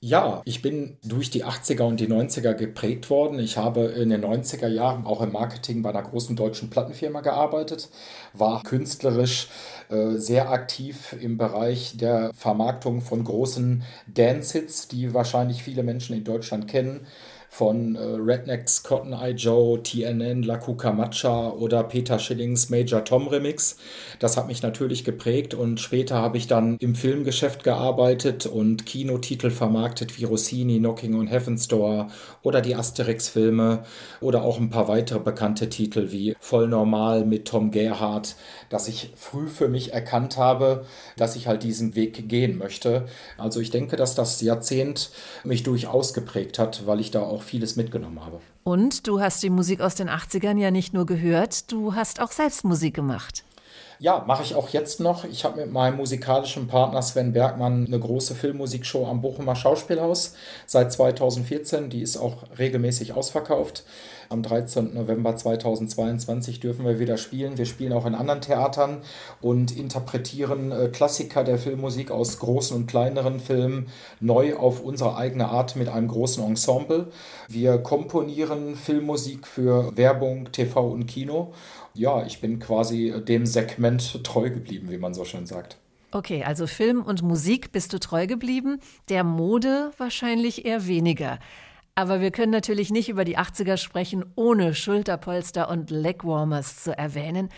Ja, 0.00 0.40
ich 0.46 0.62
bin 0.62 0.96
durch 1.04 1.30
die 1.30 1.44
80er 1.44 1.82
und 1.82 2.00
die 2.00 2.08
90er 2.08 2.54
geprägt 2.54 3.10
worden. 3.10 3.38
Ich 3.38 3.58
habe 3.58 3.82
in 3.82 4.08
den 4.08 4.24
90er 4.24 4.66
Jahren 4.66 5.04
auch 5.04 5.20
im 5.20 5.30
Marketing 5.30 5.82
bei 5.82 5.90
einer 5.90 6.02
großen 6.02 6.34
deutschen 6.36 6.70
Plattenfirma 6.70 7.20
gearbeitet, 7.20 7.90
war 8.32 8.62
künstlerisch 8.62 9.48
äh, 9.90 10.16
sehr 10.16 10.50
aktiv 10.50 11.14
im 11.20 11.36
Bereich 11.36 11.98
der 11.98 12.32
Vermarktung 12.34 13.02
von 13.02 13.22
großen 13.22 13.84
Dance-Hits, 14.06 14.88
die 14.88 15.12
wahrscheinlich 15.12 15.62
viele 15.62 15.82
Menschen 15.82 16.16
in 16.16 16.24
Deutschland 16.24 16.66
kennen 16.66 17.06
von 17.52 17.96
äh, 17.96 18.00
Rednecks, 18.00 18.82
Cotton 18.82 19.12
Eye 19.12 19.32
Joe, 19.32 19.82
TNN, 19.82 20.42
La 20.42 20.56
Cucamacha 20.56 21.50
oder 21.50 21.84
Peter 21.84 22.18
Schillings 22.18 22.70
Major 22.70 23.04
Tom 23.04 23.28
Remix. 23.28 23.76
Das 24.20 24.38
hat 24.38 24.46
mich 24.46 24.62
natürlich 24.62 25.04
geprägt 25.04 25.52
und 25.52 25.78
später 25.78 26.14
habe 26.14 26.38
ich 26.38 26.46
dann 26.46 26.78
im 26.78 26.94
Filmgeschäft 26.94 27.62
gearbeitet 27.62 28.46
und 28.46 28.86
Kinotitel 28.86 29.50
vermarktet 29.50 30.18
wie 30.18 30.24
Rossini, 30.24 30.78
Knocking 30.78 31.14
on 31.14 31.26
Heaven's 31.26 31.68
Door 31.68 32.08
oder 32.42 32.62
die 32.62 32.74
Asterix-Filme 32.74 33.84
oder 34.22 34.44
auch 34.44 34.58
ein 34.58 34.70
paar 34.70 34.88
weitere 34.88 35.20
bekannte 35.20 35.68
Titel 35.68 36.10
wie 36.10 36.34
Voll 36.40 36.68
Normal 36.68 37.26
mit 37.26 37.48
Tom 37.48 37.70
Gerhardt, 37.70 38.34
dass 38.70 38.88
ich 38.88 39.12
früh 39.14 39.48
für 39.48 39.68
mich 39.68 39.92
erkannt 39.92 40.38
habe, 40.38 40.86
dass 41.18 41.36
ich 41.36 41.48
halt 41.48 41.64
diesen 41.64 41.96
Weg 41.96 42.30
gehen 42.30 42.56
möchte. 42.56 43.04
Also 43.36 43.60
ich 43.60 43.70
denke, 43.70 43.96
dass 43.96 44.14
das 44.14 44.40
Jahrzehnt 44.40 45.10
mich 45.44 45.62
durchaus 45.64 46.14
geprägt 46.14 46.58
hat, 46.58 46.86
weil 46.86 46.98
ich 46.98 47.10
da 47.10 47.20
auch 47.20 47.41
vieles 47.42 47.76
mitgenommen 47.76 48.24
habe. 48.24 48.40
Und 48.64 49.06
du 49.06 49.20
hast 49.20 49.42
die 49.42 49.50
Musik 49.50 49.80
aus 49.80 49.94
den 49.94 50.08
80ern 50.08 50.58
ja 50.58 50.70
nicht 50.70 50.94
nur 50.94 51.06
gehört, 51.06 51.70
du 51.70 51.94
hast 51.94 52.20
auch 52.20 52.32
selbst 52.32 52.64
Musik 52.64 52.94
gemacht. 52.94 53.44
Ja, 53.98 54.24
mache 54.26 54.42
ich 54.42 54.56
auch 54.56 54.70
jetzt 54.70 54.98
noch. 54.98 55.24
Ich 55.24 55.44
habe 55.44 55.60
mit 55.60 55.70
meinem 55.70 55.96
musikalischen 55.96 56.66
Partner 56.66 57.02
Sven 57.02 57.32
Bergmann 57.32 57.86
eine 57.86 58.00
große 58.00 58.34
Filmmusikshow 58.34 59.06
am 59.06 59.20
Bochumer 59.20 59.54
Schauspielhaus 59.54 60.34
seit 60.66 60.92
2014. 60.92 61.88
Die 61.88 62.02
ist 62.02 62.16
auch 62.16 62.38
regelmäßig 62.58 63.12
ausverkauft. 63.12 63.84
Am 64.28 64.42
13. 64.42 64.94
November 64.94 65.36
2022 65.36 66.58
dürfen 66.58 66.86
wir 66.86 66.98
wieder 66.98 67.18
spielen. 67.18 67.58
Wir 67.58 67.66
spielen 67.66 67.92
auch 67.92 68.06
in 68.06 68.14
anderen 68.14 68.40
Theatern 68.40 69.02
und 69.42 69.76
interpretieren 69.76 70.72
äh, 70.72 70.88
Klassiker 70.88 71.44
der 71.44 71.58
Filmmusik 71.58 72.10
aus 72.10 72.38
großen 72.38 72.74
und 72.74 72.86
kleineren 72.86 73.40
Filmen 73.40 73.88
neu 74.20 74.56
auf 74.56 74.80
unsere 74.80 75.16
eigene 75.16 75.48
Art 75.48 75.76
mit 75.76 75.90
einem 75.90 76.08
großen 76.08 76.42
Ensemble. 76.42 77.08
Wir 77.46 77.78
komponieren 77.78 78.74
Filmmusik 78.74 79.46
für 79.46 79.96
Werbung, 79.96 80.50
TV 80.50 80.88
und 80.88 81.06
Kino. 81.06 81.52
Ja, 81.94 82.24
ich 82.24 82.40
bin 82.40 82.58
quasi 82.58 83.14
dem 83.26 83.46
Segment 83.46 84.24
treu 84.24 84.50
geblieben, 84.50 84.90
wie 84.90 84.98
man 84.98 85.14
so 85.14 85.24
schön 85.24 85.46
sagt. 85.46 85.78
Okay, 86.10 86.44
also 86.44 86.66
Film 86.66 87.02
und 87.02 87.22
Musik 87.22 87.72
bist 87.72 87.92
du 87.92 87.98
treu 87.98 88.26
geblieben, 88.26 88.80
der 89.08 89.24
Mode 89.24 89.92
wahrscheinlich 89.96 90.66
eher 90.66 90.86
weniger. 90.86 91.38
Aber 91.94 92.20
wir 92.20 92.30
können 92.30 92.52
natürlich 92.52 92.90
nicht 92.90 93.08
über 93.08 93.24
die 93.24 93.38
80er 93.38 93.76
sprechen, 93.76 94.24
ohne 94.34 94.74
Schulterpolster 94.74 95.68
und 95.68 95.90
Legwarmers 95.90 96.82
zu 96.82 96.96
erwähnen. 96.96 97.48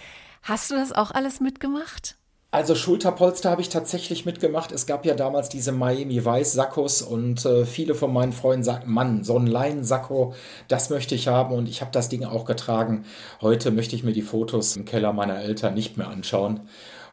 Hast 0.42 0.70
du 0.70 0.74
das 0.74 0.92
auch 0.92 1.10
alles 1.10 1.40
mitgemacht? 1.40 2.16
Also 2.54 2.76
Schulterpolster 2.76 3.50
habe 3.50 3.62
ich 3.62 3.68
tatsächlich 3.68 4.26
mitgemacht. 4.26 4.70
Es 4.70 4.86
gab 4.86 5.04
ja 5.04 5.14
damals 5.14 5.48
diese 5.48 5.72
Miami 5.72 6.24
Weiß 6.24 6.52
Sackos 6.52 7.02
und 7.02 7.44
äh, 7.44 7.66
viele 7.66 7.96
von 7.96 8.12
meinen 8.12 8.32
Freunden 8.32 8.62
sagten, 8.62 8.92
Mann, 8.92 9.24
so 9.24 9.36
ein 9.36 9.48
Leinensacko, 9.48 10.34
das 10.68 10.88
möchte 10.88 11.16
ich 11.16 11.26
haben 11.26 11.52
und 11.52 11.68
ich 11.68 11.80
habe 11.80 11.90
das 11.90 12.10
Ding 12.10 12.24
auch 12.24 12.44
getragen. 12.44 13.06
Heute 13.40 13.72
möchte 13.72 13.96
ich 13.96 14.04
mir 14.04 14.12
die 14.12 14.22
Fotos 14.22 14.76
im 14.76 14.84
Keller 14.84 15.12
meiner 15.12 15.40
Eltern 15.40 15.74
nicht 15.74 15.96
mehr 15.96 16.06
anschauen. 16.06 16.60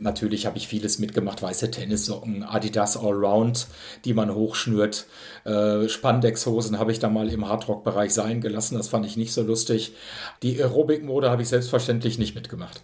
Natürlich 0.02 0.48
habe 0.48 0.58
ich 0.58 0.68
vieles 0.68 0.98
mitgemacht, 0.98 1.44
weiße 1.44 1.70
Tennissocken, 1.70 2.42
Adidas 2.42 2.98
Allround, 2.98 3.68
die 4.04 4.16
man 4.16 4.34
hochschnürt. 4.34 5.06
Äh, 5.44 5.88
Spandexhosen 5.88 6.80
habe 6.80 6.92
ich 6.92 6.98
da 6.98 7.08
mal 7.08 7.30
im 7.30 7.48
Hardrock-Bereich 7.48 8.12
sein 8.12 8.42
gelassen, 8.42 8.78
das 8.78 8.88
fand 8.88 9.06
ich 9.06 9.16
nicht 9.16 9.32
so 9.32 9.44
lustig. 9.44 9.94
Die 10.42 10.60
Aerobic-Mode 10.60 11.30
habe 11.30 11.44
ich 11.44 11.50
selbstverständlich 11.50 12.18
nicht 12.18 12.34
mitgemacht. 12.34 12.82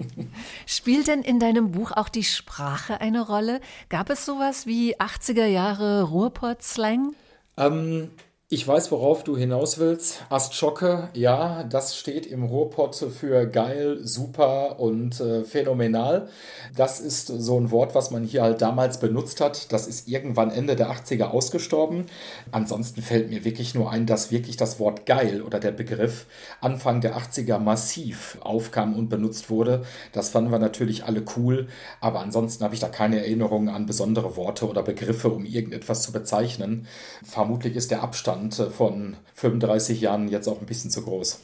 Spielt 0.66 1.08
denn 1.08 1.20
in 1.20 1.38
deinem 1.38 1.72
Buch 1.72 1.92
auch 1.92 2.08
die 2.08 2.24
Sprache 2.24 3.02
eine 3.02 3.20
Rolle? 3.20 3.60
Gab 3.90 4.08
es 4.08 4.24
sowas 4.24 4.66
wie 4.66 4.96
80er 4.96 5.44
Jahre 5.44 6.04
Ruhrpott-Slang? 6.04 7.14
Ähm, 7.58 8.08
ich 8.48 8.68
weiß, 8.68 8.92
worauf 8.92 9.24
du 9.24 9.36
hinaus 9.36 9.78
willst. 9.78 10.24
Astschocke, 10.28 11.08
ja, 11.14 11.64
das 11.64 11.96
steht 11.96 12.26
im 12.26 12.44
Ruhrpott 12.44 12.94
für 12.94 13.44
geil, 13.46 13.98
super 14.04 14.78
und 14.78 15.18
äh, 15.18 15.42
phänomenal. 15.42 16.28
Das 16.76 17.00
ist 17.00 17.26
so 17.26 17.58
ein 17.58 17.72
Wort, 17.72 17.96
was 17.96 18.12
man 18.12 18.22
hier 18.22 18.42
halt 18.42 18.62
damals 18.62 19.00
benutzt 19.00 19.40
hat. 19.40 19.72
Das 19.72 19.88
ist 19.88 20.06
irgendwann 20.06 20.52
Ende 20.52 20.76
der 20.76 20.92
80er 20.92 21.24
ausgestorben. 21.24 22.06
Ansonsten 22.52 23.02
fällt 23.02 23.30
mir 23.30 23.44
wirklich 23.44 23.74
nur 23.74 23.90
ein, 23.90 24.06
dass 24.06 24.30
wirklich 24.30 24.56
das 24.56 24.78
Wort 24.78 25.06
geil 25.06 25.42
oder 25.42 25.58
der 25.58 25.72
Begriff 25.72 26.26
Anfang 26.60 27.00
der 27.00 27.16
80er 27.16 27.58
massiv 27.58 28.38
aufkam 28.42 28.94
und 28.94 29.08
benutzt 29.08 29.50
wurde. 29.50 29.82
Das 30.12 30.28
fanden 30.28 30.52
wir 30.52 30.60
natürlich 30.60 31.04
alle 31.04 31.24
cool, 31.36 31.66
aber 32.00 32.20
ansonsten 32.20 32.62
habe 32.62 32.74
ich 32.74 32.80
da 32.80 32.88
keine 32.88 33.18
Erinnerungen 33.18 33.70
an 33.70 33.86
besondere 33.86 34.36
Worte 34.36 34.68
oder 34.68 34.84
Begriffe, 34.84 35.30
um 35.30 35.44
irgendetwas 35.44 36.02
zu 36.02 36.12
bezeichnen. 36.12 36.86
Vermutlich 37.24 37.74
ist 37.74 37.90
der 37.90 38.04
Abstand 38.04 38.35
Abstand 38.36 38.72
von 38.72 39.16
35 39.34 40.00
Jahren 40.00 40.28
jetzt 40.28 40.48
auch 40.48 40.60
ein 40.60 40.66
bisschen 40.66 40.90
zu 40.90 41.02
groß. 41.02 41.40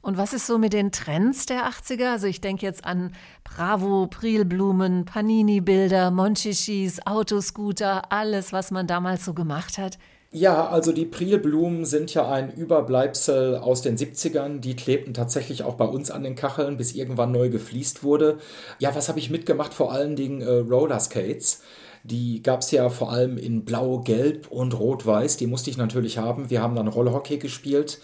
Und 0.00 0.16
was 0.16 0.32
ist 0.32 0.46
so 0.46 0.58
mit 0.58 0.72
den 0.72 0.90
Trends 0.90 1.46
der 1.46 1.68
80er? 1.68 2.12
Also 2.12 2.26
ich 2.26 2.40
denke 2.40 2.64
jetzt 2.64 2.84
an 2.84 3.12
Bravo, 3.44 4.06
Prilblumen, 4.06 5.04
Panini-Bilder, 5.04 6.10
Monchichis, 6.10 7.00
Autoscooter, 7.06 8.10
alles, 8.10 8.52
was 8.52 8.70
man 8.70 8.86
damals 8.86 9.24
so 9.24 9.34
gemacht 9.34 9.78
hat. 9.78 9.98
Ja, 10.32 10.68
also 10.68 10.92
die 10.92 11.04
Prilblumen 11.04 11.84
sind 11.84 12.12
ja 12.12 12.30
ein 12.30 12.52
Überbleibsel 12.52 13.56
aus 13.56 13.82
den 13.82 13.96
70ern. 13.96 14.60
Die 14.60 14.76
klebten 14.76 15.14
tatsächlich 15.14 15.62
auch 15.62 15.74
bei 15.74 15.84
uns 15.84 16.10
an 16.10 16.24
den 16.24 16.34
Kacheln, 16.34 16.76
bis 16.76 16.94
irgendwann 16.94 17.32
neu 17.32 17.48
gefliest 17.48 18.02
wurde. 18.02 18.38
Ja, 18.78 18.94
was 18.94 19.08
habe 19.08 19.18
ich 19.18 19.30
mitgemacht? 19.30 19.72
Vor 19.72 19.92
allen 19.92 20.16
Dingen 20.16 20.40
äh, 20.40 20.50
Rollerskates. 20.50 21.62
Die 22.08 22.42
gab 22.42 22.60
es 22.60 22.70
ja 22.70 22.88
vor 22.88 23.10
allem 23.10 23.36
in 23.36 23.64
Blau, 23.64 23.98
Gelb 23.98 24.48
und 24.50 24.78
Rot-Weiß. 24.78 25.36
Die 25.36 25.46
musste 25.46 25.70
ich 25.70 25.76
natürlich 25.76 26.18
haben. 26.18 26.50
Wir 26.50 26.62
haben 26.62 26.76
dann 26.76 26.88
Rollhockey 26.88 27.38
gespielt. 27.38 28.00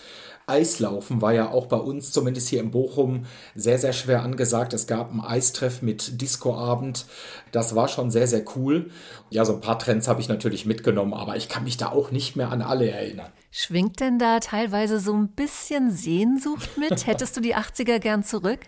Eislaufen 0.47 1.23
war 1.23 1.33
ja 1.33 1.51
auch 1.51 1.67
bei 1.67 1.77
uns, 1.77 2.11
zumindest 2.11 2.49
hier 2.49 2.61
in 2.61 2.73
Bochum, 2.73 3.27
sehr, 3.55 3.79
sehr 3.79 3.93
schwer 3.93 4.23
angesagt. 4.23 4.73
Es 4.73 4.89
gab 4.89 5.11
einen 5.11 5.21
Eistreff 5.21 5.83
mit 5.83 6.21
Discoabend. 6.21 7.07
Das 7.53 7.77
war 7.77 7.87
schon 7.87 8.11
sehr, 8.11 8.27
sehr 8.27 8.45
cool. 8.57 8.91
Ja, 9.31 9.45
so 9.45 9.55
ein 9.55 9.61
paar 9.61 9.79
Trends 9.79 10.09
habe 10.09 10.21
ich 10.21 10.29
natürlich 10.29 10.67
mitgenommen, 10.67 11.15
aber 11.15 11.37
ich 11.37 11.49
kann 11.49 11.65
mich 11.65 11.77
da 11.77 11.91
auch 11.91 12.11
nicht 12.11 12.35
mehr 12.35 12.51
an 12.51 12.63
alle 12.63 12.91
erinnern. 12.91 13.31
Schwingt 13.55 14.01
denn 14.01 14.19
da 14.19 14.41
teilweise 14.41 14.99
so 14.99 15.13
ein 15.13 15.29
bisschen 15.29 15.91
Sehnsucht 15.91 16.71
mit? 16.79 17.07
Hättest 17.07 17.37
du 17.37 17.43
die 17.43 17.55
80er 17.55 17.99
gern 17.99 18.25
zurück? 18.25 18.61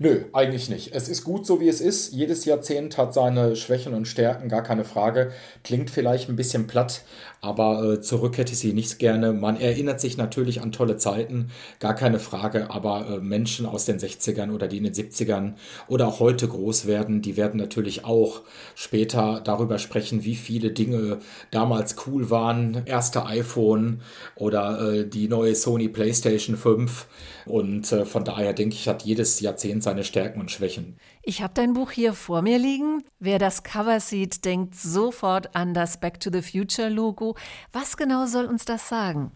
Nö, 0.00 0.24
eigentlich 0.32 0.68
nicht. 0.68 0.92
Es 0.92 1.08
ist 1.08 1.22
gut 1.22 1.46
so, 1.46 1.60
wie 1.60 1.68
es 1.68 1.80
ist. 1.80 2.12
Jedes 2.12 2.44
Jahrzehnt 2.44 2.98
hat 2.98 3.14
seine 3.14 3.54
Schwächen 3.54 3.94
und 3.94 4.08
Stärken, 4.08 4.48
gar 4.48 4.64
keine 4.64 4.84
Frage. 4.84 5.30
Klingt 5.62 5.90
vielleicht 5.90 6.28
ein 6.28 6.34
bisschen 6.34 6.66
platt, 6.66 7.04
aber 7.40 7.84
äh, 7.84 8.00
zurück 8.00 8.36
hätte 8.36 8.52
ich 8.52 8.58
sie 8.58 8.72
nicht 8.72 8.98
gerne. 8.98 9.32
Man 9.32 9.60
erinnert 9.60 10.00
sich 10.00 10.16
natürlich 10.16 10.60
an 10.60 10.72
tolle 10.72 10.96
Zeiten, 10.96 11.52
gar 11.78 11.94
keine 11.94 12.18
Frage, 12.18 12.68
aber 12.70 13.08
äh, 13.08 13.18
Menschen 13.18 13.64
aus 13.64 13.84
den 13.84 14.00
60ern 14.00 14.52
oder 14.52 14.66
die 14.66 14.78
in 14.78 14.84
den 14.84 14.94
70ern 14.94 15.52
oder 15.86 16.08
auch 16.08 16.18
heute 16.18 16.48
groß 16.48 16.86
werden, 16.86 17.22
die 17.22 17.36
werden 17.36 17.60
natürlich 17.60 18.04
auch 18.04 18.31
später 18.74 19.40
darüber 19.44 19.78
sprechen, 19.78 20.24
wie 20.24 20.34
viele 20.34 20.70
Dinge 20.70 21.18
damals 21.50 21.96
cool 22.06 22.30
waren. 22.30 22.82
Erste 22.86 23.26
iPhone 23.26 24.00
oder 24.34 24.92
äh, 24.92 25.08
die 25.08 25.28
neue 25.28 25.54
Sony 25.54 25.88
PlayStation 25.88 26.56
5. 26.56 27.06
Und 27.46 27.90
äh, 27.92 28.04
von 28.04 28.24
daher 28.24 28.52
denke 28.52 28.74
ich, 28.74 28.88
hat 28.88 29.02
jedes 29.02 29.40
Jahrzehnt 29.40 29.82
seine 29.82 30.04
Stärken 30.04 30.40
und 30.40 30.50
Schwächen. 30.50 30.96
Ich 31.22 31.42
habe 31.42 31.54
dein 31.54 31.74
Buch 31.74 31.90
hier 31.90 32.14
vor 32.14 32.42
mir 32.42 32.58
liegen. 32.58 33.02
Wer 33.18 33.38
das 33.38 33.62
Cover 33.62 34.00
sieht, 34.00 34.44
denkt 34.44 34.74
sofort 34.74 35.54
an 35.54 35.74
das 35.74 36.00
Back 36.00 36.20
to 36.20 36.30
the 36.32 36.42
Future 36.42 36.88
Logo. 36.88 37.36
Was 37.72 37.96
genau 37.96 38.26
soll 38.26 38.46
uns 38.46 38.64
das 38.64 38.88
sagen? 38.88 39.32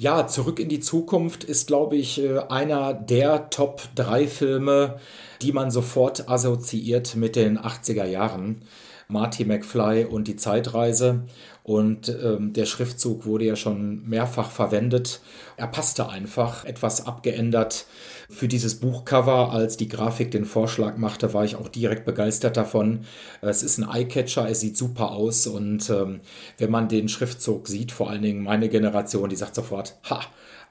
Ja, 0.00 0.28
Zurück 0.28 0.60
in 0.60 0.68
die 0.68 0.78
Zukunft 0.78 1.42
ist, 1.42 1.66
glaube 1.66 1.96
ich, 1.96 2.22
äh, 2.22 2.38
einer 2.50 2.94
der 2.94 3.50
Top 3.50 3.82
3 3.96 4.28
Filme, 4.28 5.00
die 5.42 5.50
man 5.50 5.72
sofort 5.72 6.28
assoziiert 6.28 7.16
mit 7.16 7.34
den 7.34 7.58
80er 7.58 8.04
Jahren. 8.04 8.62
Marty 9.10 9.46
McFly 9.46 10.04
und 10.04 10.28
die 10.28 10.36
Zeitreise. 10.36 11.24
Und 11.62 12.14
ähm, 12.22 12.52
der 12.52 12.66
Schriftzug 12.66 13.24
wurde 13.24 13.46
ja 13.46 13.56
schon 13.56 14.06
mehrfach 14.06 14.50
verwendet. 14.50 15.20
Er 15.56 15.66
passte 15.66 16.10
einfach, 16.10 16.66
etwas 16.66 17.06
abgeändert. 17.06 17.86
Für 18.28 18.48
dieses 18.48 18.80
Buchcover, 18.80 19.50
als 19.50 19.78
die 19.78 19.88
Grafik 19.88 20.30
den 20.30 20.44
Vorschlag 20.44 20.98
machte, 20.98 21.32
war 21.32 21.44
ich 21.44 21.56
auch 21.56 21.68
direkt 21.68 22.04
begeistert 22.04 22.58
davon. 22.58 23.06
Es 23.40 23.62
ist 23.62 23.78
ein 23.78 23.88
Eyecatcher, 23.88 24.46
es 24.48 24.60
sieht 24.60 24.76
super 24.76 25.12
aus 25.12 25.46
und 25.46 25.88
ähm, 25.88 26.20
wenn 26.58 26.70
man 26.70 26.88
den 26.88 27.08
Schriftzug 27.08 27.66
sieht, 27.66 27.92
vor 27.92 28.10
allen 28.10 28.22
Dingen 28.22 28.42
meine 28.42 28.68
Generation, 28.68 29.30
die 29.30 29.36
sagt 29.36 29.54
sofort, 29.54 29.96
ha, 30.10 30.20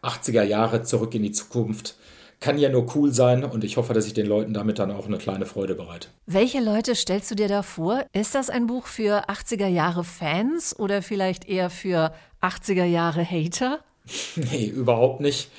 80er 0.03 0.43
Jahre 0.43 0.83
zurück 0.83 1.15
in 1.15 1.23
die 1.23 1.31
Zukunft 1.31 1.95
kann 2.39 2.57
ja 2.57 2.69
nur 2.69 2.95
cool 2.95 3.11
sein 3.13 3.43
und 3.43 3.63
ich 3.63 3.77
hoffe, 3.77 3.93
dass 3.93 4.05
ich 4.05 4.13
den 4.13 4.27
Leuten 4.27 4.53
damit 4.53 4.79
dann 4.79 4.91
auch 4.91 5.07
eine 5.07 5.17
kleine 5.17 5.45
Freude 5.45 5.75
bereite. 5.75 6.09
Welche 6.25 6.59
Leute 6.59 6.95
stellst 6.95 7.31
du 7.31 7.35
dir 7.35 7.47
da 7.47 7.63
vor? 7.63 8.05
Ist 8.13 8.35
das 8.35 8.49
ein 8.49 8.67
Buch 8.67 8.85
für 8.85 9.29
80er 9.29 9.67
Jahre 9.67 10.03
Fans 10.03 10.77
oder 10.77 11.01
vielleicht 11.01 11.47
eher 11.49 11.69
für 11.69 12.13
80er 12.41 12.85
Jahre 12.85 13.25
Hater? 13.25 13.79
Nee, 14.35 14.67
überhaupt 14.67 15.21
nicht. 15.21 15.49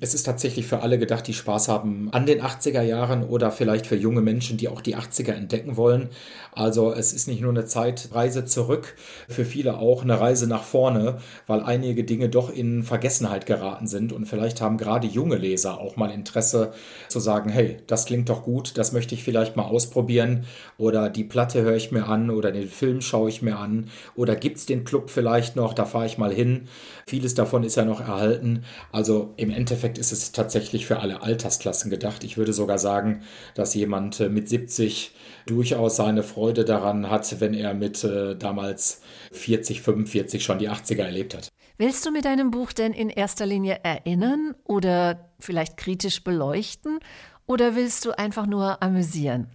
Es 0.00 0.14
ist 0.14 0.24
tatsächlich 0.24 0.66
für 0.66 0.80
alle 0.80 0.98
gedacht, 0.98 1.26
die 1.26 1.34
Spaß 1.34 1.68
haben 1.68 2.08
an 2.12 2.26
den 2.26 2.40
80er 2.42 2.82
Jahren 2.82 3.24
oder 3.24 3.50
vielleicht 3.50 3.86
für 3.86 3.96
junge 3.96 4.20
Menschen, 4.20 4.56
die 4.56 4.68
auch 4.68 4.80
die 4.80 4.96
80er 4.96 5.32
entdecken 5.32 5.76
wollen. 5.76 6.10
Also 6.52 6.92
es 6.92 7.12
ist 7.12 7.28
nicht 7.28 7.40
nur 7.40 7.50
eine 7.50 7.64
Zeitreise 7.64 8.44
zurück, 8.44 8.94
für 9.28 9.44
viele 9.44 9.78
auch 9.78 10.02
eine 10.02 10.20
Reise 10.20 10.46
nach 10.46 10.62
vorne, 10.62 11.18
weil 11.46 11.62
einige 11.62 12.04
Dinge 12.04 12.28
doch 12.28 12.50
in 12.50 12.82
Vergessenheit 12.82 13.46
geraten 13.46 13.86
sind 13.86 14.12
und 14.12 14.26
vielleicht 14.26 14.60
haben 14.60 14.78
gerade 14.78 15.06
junge 15.06 15.36
Leser 15.36 15.78
auch 15.80 15.96
mal 15.96 16.10
Interesse 16.10 16.72
zu 17.08 17.20
sagen, 17.20 17.50
hey, 17.50 17.78
das 17.86 18.06
klingt 18.06 18.28
doch 18.28 18.42
gut, 18.42 18.78
das 18.78 18.92
möchte 18.92 19.14
ich 19.14 19.24
vielleicht 19.24 19.56
mal 19.56 19.64
ausprobieren 19.64 20.44
oder 20.78 21.10
die 21.10 21.24
Platte 21.24 21.62
höre 21.62 21.76
ich 21.76 21.92
mir 21.92 22.06
an 22.06 22.30
oder 22.30 22.52
den 22.52 22.68
Film 22.68 23.00
schaue 23.00 23.28
ich 23.28 23.42
mir 23.42 23.58
an 23.58 23.90
oder 24.14 24.36
gibt 24.36 24.58
es 24.58 24.66
den 24.66 24.84
Club 24.84 25.10
vielleicht 25.10 25.56
noch, 25.56 25.74
da 25.74 25.84
fahre 25.84 26.06
ich 26.06 26.18
mal 26.18 26.32
hin. 26.32 26.68
Vieles 27.06 27.34
davon 27.34 27.64
ist 27.64 27.76
ja 27.76 27.84
noch 27.84 27.95
noch 27.98 28.06
erhalten. 28.06 28.64
Also 28.92 29.34
im 29.36 29.50
Endeffekt 29.50 29.98
ist 29.98 30.12
es 30.12 30.32
tatsächlich 30.32 30.86
für 30.86 31.00
alle 31.00 31.22
Altersklassen 31.22 31.90
gedacht. 31.90 32.24
Ich 32.24 32.36
würde 32.36 32.52
sogar 32.52 32.78
sagen, 32.78 33.22
dass 33.54 33.74
jemand 33.74 34.20
äh, 34.20 34.28
mit 34.28 34.48
70 34.48 35.14
durchaus 35.46 35.96
seine 35.96 36.22
Freude 36.22 36.64
daran 36.64 37.10
hat, 37.10 37.40
wenn 37.40 37.54
er 37.54 37.74
mit 37.74 38.04
äh, 38.04 38.36
damals 38.36 39.00
40, 39.32 39.82
45 39.82 40.44
schon 40.44 40.58
die 40.58 40.68
80er 40.68 41.02
erlebt 41.02 41.34
hat. 41.34 41.48
Willst 41.78 42.06
du 42.06 42.10
mit 42.10 42.24
deinem 42.24 42.50
Buch 42.50 42.72
denn 42.72 42.92
in 42.92 43.10
erster 43.10 43.46
Linie 43.46 43.80
erinnern 43.82 44.54
oder 44.64 45.30
vielleicht 45.38 45.76
kritisch 45.76 46.24
beleuchten 46.24 47.00
oder 47.46 47.76
willst 47.76 48.04
du 48.04 48.18
einfach 48.18 48.46
nur 48.46 48.82
amüsieren? 48.82 49.48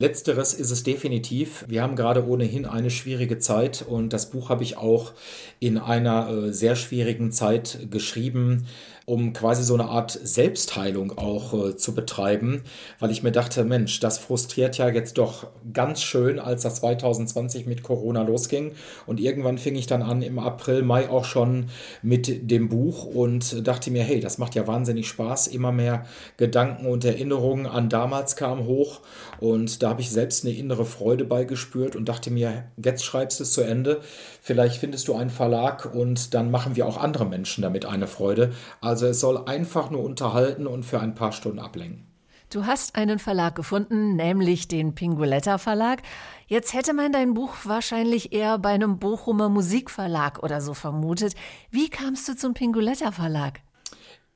Letzteres 0.00 0.54
ist 0.54 0.70
es 0.70 0.84
definitiv. 0.84 1.64
Wir 1.66 1.82
haben 1.82 1.96
gerade 1.96 2.24
ohnehin 2.24 2.66
eine 2.66 2.88
schwierige 2.88 3.40
Zeit 3.40 3.82
und 3.82 4.12
das 4.12 4.30
Buch 4.30 4.48
habe 4.48 4.62
ich 4.62 4.76
auch 4.76 5.12
in 5.58 5.76
einer 5.76 6.30
äh, 6.30 6.52
sehr 6.52 6.76
schwierigen 6.76 7.32
Zeit 7.32 7.88
geschrieben. 7.90 8.68
Um 9.08 9.32
quasi 9.32 9.64
so 9.64 9.72
eine 9.72 9.86
Art 9.86 10.10
Selbstheilung 10.10 11.16
auch 11.16 11.54
äh, 11.54 11.76
zu 11.76 11.94
betreiben, 11.94 12.62
weil 12.98 13.10
ich 13.10 13.22
mir 13.22 13.32
dachte, 13.32 13.64
Mensch, 13.64 14.00
das 14.00 14.18
frustriert 14.18 14.76
ja 14.76 14.90
jetzt 14.90 15.16
doch 15.16 15.46
ganz 15.72 16.02
schön, 16.02 16.38
als 16.38 16.62
das 16.62 16.76
2020 16.76 17.64
mit 17.64 17.82
Corona 17.82 18.22
losging. 18.22 18.72
Und 19.06 19.18
irgendwann 19.18 19.56
fing 19.56 19.76
ich 19.76 19.86
dann 19.86 20.02
an, 20.02 20.20
im 20.20 20.38
April, 20.38 20.82
Mai 20.82 21.08
auch 21.08 21.24
schon 21.24 21.70
mit 22.02 22.50
dem 22.50 22.68
Buch 22.68 23.06
und 23.06 23.66
dachte 23.66 23.90
mir, 23.90 24.02
hey, 24.02 24.20
das 24.20 24.36
macht 24.36 24.54
ja 24.54 24.66
wahnsinnig 24.66 25.08
Spaß. 25.08 25.46
Immer 25.46 25.72
mehr 25.72 26.04
Gedanken 26.36 26.84
und 26.84 27.02
Erinnerungen 27.06 27.66
an 27.66 27.88
damals 27.88 28.36
kamen 28.36 28.66
hoch 28.66 29.00
und 29.40 29.82
da 29.82 29.90
habe 29.90 30.02
ich 30.02 30.10
selbst 30.10 30.44
eine 30.44 30.54
innere 30.54 30.84
Freude 30.84 31.24
bei 31.24 31.44
gespürt 31.44 31.96
und 31.96 32.08
dachte 32.10 32.30
mir, 32.30 32.64
jetzt 32.76 33.04
schreibst 33.04 33.40
du 33.40 33.44
es 33.44 33.52
zu 33.52 33.62
Ende. 33.62 34.00
Vielleicht 34.42 34.76
findest 34.76 35.08
du 35.08 35.14
einen 35.14 35.30
Verlag 35.30 35.94
und 35.94 36.34
dann 36.34 36.50
machen 36.50 36.76
wir 36.76 36.86
auch 36.86 36.98
andere 36.98 37.24
Menschen 37.24 37.62
damit 37.62 37.86
eine 37.86 38.06
Freude. 38.06 38.52
Also 38.80 38.97
es 39.06 39.20
soll 39.20 39.44
einfach 39.46 39.90
nur 39.90 40.02
unterhalten 40.02 40.66
und 40.66 40.84
für 40.84 41.00
ein 41.00 41.14
paar 41.14 41.32
Stunden 41.32 41.58
ablenken. 41.58 42.08
Du 42.50 42.64
hast 42.64 42.96
einen 42.96 43.18
Verlag 43.18 43.54
gefunden, 43.54 44.16
nämlich 44.16 44.68
den 44.68 44.94
Pinguletta 44.94 45.58
Verlag. 45.58 46.00
Jetzt 46.46 46.72
hätte 46.72 46.94
man 46.94 47.12
dein 47.12 47.34
Buch 47.34 47.54
wahrscheinlich 47.64 48.32
eher 48.32 48.58
bei 48.58 48.70
einem 48.70 48.98
Bochumer 48.98 49.50
Musikverlag 49.50 50.42
oder 50.42 50.62
so 50.62 50.72
vermutet. 50.72 51.34
Wie 51.70 51.90
kamst 51.90 52.26
du 52.26 52.34
zum 52.34 52.54
Pinguletta 52.54 53.12
Verlag? 53.12 53.60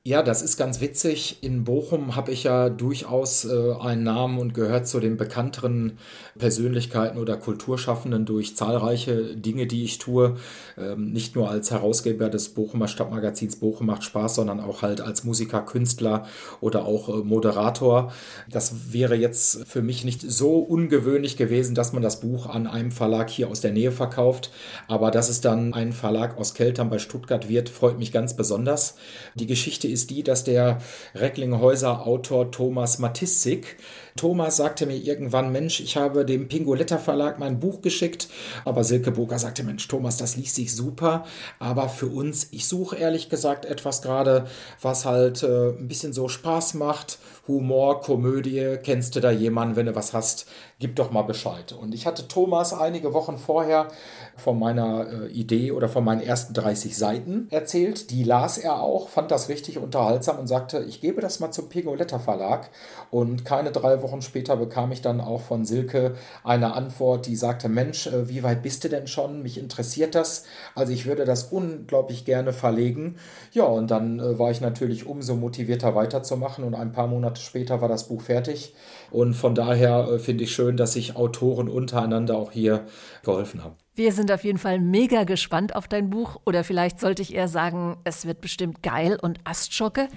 Ja, 0.04 0.24
das 0.24 0.42
ist 0.42 0.56
ganz 0.56 0.80
witzig. 0.80 1.38
In 1.42 1.62
Bochum 1.62 2.16
habe 2.16 2.32
ich 2.32 2.42
ja 2.42 2.70
durchaus 2.70 3.44
äh, 3.44 3.72
einen 3.80 4.02
Namen 4.02 4.38
und 4.38 4.52
gehört 4.52 4.88
zu 4.88 4.98
den 4.98 5.16
bekannteren 5.16 5.96
Persönlichkeiten 6.36 7.18
oder 7.18 7.36
Kulturschaffenden 7.36 8.24
durch 8.24 8.56
zahlreiche 8.56 9.36
Dinge, 9.36 9.68
die 9.68 9.84
ich 9.84 9.98
tue. 9.98 10.38
Ähm, 10.76 11.12
nicht 11.12 11.36
nur 11.36 11.48
als 11.48 11.70
Herausgeber 11.70 12.30
des 12.30 12.48
Bochumer 12.48 12.88
Stadtmagazins 12.88 13.54
Bochum 13.60 13.86
macht 13.86 14.02
Spaß, 14.02 14.34
sondern 14.34 14.58
auch 14.58 14.82
halt 14.82 15.00
als 15.00 15.22
Musiker, 15.22 15.60
Künstler 15.60 16.26
oder 16.60 16.84
auch 16.84 17.08
äh, 17.08 17.22
Moderator. 17.22 18.12
Das 18.50 18.92
wäre 18.92 19.14
jetzt 19.14 19.68
für 19.68 19.82
mich 19.82 20.04
nicht 20.04 20.20
so 20.22 20.58
ungewöhnlich 20.58 21.36
gewesen, 21.36 21.76
dass 21.76 21.92
man 21.92 22.02
das 22.02 22.18
Buch 22.18 22.46
an 22.46 22.66
einem 22.66 22.90
Verlag 22.90 23.30
hier 23.30 23.48
aus 23.48 23.60
der 23.60 23.70
Nähe 23.70 23.92
verkauft. 23.92 24.50
Aber 24.88 25.12
dass 25.12 25.28
es 25.28 25.40
dann 25.40 25.74
ein 25.74 25.92
Verlag 25.92 26.38
aus 26.38 26.54
Keltern 26.54 26.90
bei 26.90 26.98
Stuttgart 26.98 27.48
wird, 27.48 27.68
freut 27.68 28.00
mich 28.00 28.10
ganz 28.10 28.34
besonders. 28.34 28.96
Die 29.36 29.46
Geschichte 29.46 29.91
ist 29.92 30.10
die, 30.10 30.22
dass 30.22 30.44
der 30.44 30.78
Recklinghäuser 31.14 32.06
Autor 32.06 32.50
Thomas 32.50 32.98
Matissik 32.98 33.76
Thomas 34.16 34.56
sagte 34.56 34.86
mir 34.86 34.96
irgendwann, 34.96 35.52
Mensch, 35.52 35.80
ich 35.80 35.96
habe 35.96 36.24
dem 36.24 36.48
Pingoletta 36.48 36.98
Verlag 36.98 37.38
mein 37.38 37.60
Buch 37.60 37.80
geschickt, 37.80 38.28
aber 38.64 38.84
Silke 38.84 39.10
Boker 39.10 39.38
sagte, 39.38 39.62
Mensch, 39.62 39.88
Thomas, 39.88 40.16
das 40.16 40.36
liest 40.36 40.54
sich 40.54 40.74
super, 40.74 41.24
aber 41.58 41.88
für 41.88 42.06
uns, 42.06 42.48
ich 42.50 42.66
suche 42.66 42.96
ehrlich 42.96 43.28
gesagt 43.28 43.64
etwas 43.64 44.02
gerade, 44.02 44.46
was 44.80 45.04
halt 45.04 45.42
äh, 45.42 45.70
ein 45.70 45.88
bisschen 45.88 46.12
so 46.12 46.28
Spaß 46.28 46.74
macht, 46.74 47.18
Humor, 47.48 48.00
Komödie, 48.02 48.76
kennst 48.82 49.16
du 49.16 49.20
da 49.20 49.30
jemanden, 49.30 49.74
wenn 49.74 49.86
du 49.86 49.94
was 49.96 50.12
hast, 50.12 50.46
gib 50.78 50.96
doch 50.96 51.10
mal 51.10 51.22
Bescheid. 51.22 51.72
Und 51.72 51.94
ich 51.94 52.06
hatte 52.06 52.28
Thomas 52.28 52.72
einige 52.72 53.14
Wochen 53.14 53.36
vorher 53.38 53.88
von 54.36 54.58
meiner 54.58 55.06
äh, 55.08 55.26
Idee 55.28 55.72
oder 55.72 55.88
von 55.88 56.04
meinen 56.04 56.20
ersten 56.20 56.54
30 56.54 56.96
Seiten 56.96 57.48
erzählt. 57.50 58.10
Die 58.10 58.24
las 58.24 58.58
er 58.58 58.80
auch, 58.80 59.08
fand 59.08 59.30
das 59.30 59.48
richtig 59.48 59.78
unterhaltsam 59.78 60.38
und 60.38 60.46
sagte, 60.46 60.84
ich 60.88 61.00
gebe 61.00 61.20
das 61.20 61.40
mal 61.40 61.50
zum 61.50 61.68
Pingoletta 61.68 62.18
Verlag. 62.18 62.70
Und 63.10 63.44
keine 63.44 63.72
drei 63.72 64.01
Wochen 64.02 64.22
später 64.22 64.56
bekam 64.56 64.92
ich 64.92 65.02
dann 65.02 65.20
auch 65.20 65.40
von 65.40 65.64
Silke 65.64 66.14
eine 66.44 66.74
Antwort, 66.74 67.26
die 67.26 67.36
sagte, 67.36 67.68
Mensch, 67.68 68.06
äh, 68.06 68.28
wie 68.28 68.42
weit 68.42 68.62
bist 68.62 68.84
du 68.84 68.88
denn 68.88 69.06
schon? 69.06 69.42
Mich 69.42 69.58
interessiert 69.58 70.14
das. 70.14 70.44
Also 70.74 70.92
ich 70.92 71.06
würde 71.06 71.24
das 71.24 71.44
unglaublich 71.44 72.24
gerne 72.24 72.52
verlegen. 72.52 73.16
Ja, 73.52 73.64
und 73.64 73.90
dann 73.90 74.20
äh, 74.20 74.38
war 74.38 74.50
ich 74.50 74.60
natürlich 74.60 75.06
umso 75.06 75.34
motivierter 75.36 75.94
weiterzumachen 75.94 76.64
und 76.64 76.74
ein 76.74 76.92
paar 76.92 77.06
Monate 77.06 77.40
später 77.40 77.80
war 77.80 77.88
das 77.88 78.08
Buch 78.08 78.22
fertig. 78.22 78.74
Und 79.12 79.34
von 79.34 79.54
daher 79.54 80.08
äh, 80.08 80.18
finde 80.18 80.44
ich 80.44 80.52
schön, 80.52 80.76
dass 80.76 80.94
sich 80.94 81.16
Autoren 81.16 81.68
untereinander 81.68 82.36
auch 82.36 82.50
hier 82.50 82.86
geholfen 83.22 83.62
haben. 83.62 83.76
Wir 83.94 84.12
sind 84.12 84.32
auf 84.32 84.42
jeden 84.42 84.56
Fall 84.56 84.80
mega 84.80 85.24
gespannt 85.24 85.76
auf 85.76 85.86
dein 85.86 86.08
Buch 86.08 86.40
oder 86.46 86.64
vielleicht 86.64 86.98
sollte 86.98 87.20
ich 87.20 87.34
eher 87.34 87.46
sagen, 87.46 87.98
es 88.04 88.24
wird 88.24 88.40
bestimmt 88.40 88.82
geil 88.82 89.18
und 89.20 89.38
Astschocke. 89.44 90.08